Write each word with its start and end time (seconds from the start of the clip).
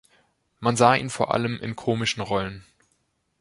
Man 0.59 0.75
sah 0.77 0.95
ihn 0.95 1.11
vor 1.11 1.31
allem 1.31 1.59
in 1.59 1.75
komischen 1.75 2.21
Rollen. 2.23 2.65